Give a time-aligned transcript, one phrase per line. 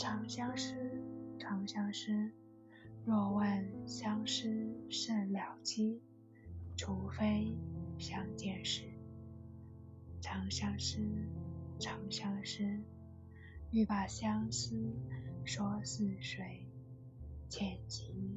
[0.00, 0.72] 长相思，
[1.38, 2.10] 长相思，
[3.04, 4.48] 若问相思
[4.88, 6.00] 甚了期，
[6.74, 7.54] 除非
[7.98, 8.84] 相见时。
[10.18, 11.06] 长相思，
[11.78, 12.64] 长相思，
[13.72, 14.74] 欲把相思
[15.44, 16.66] 说似水，
[17.50, 18.29] 浅情。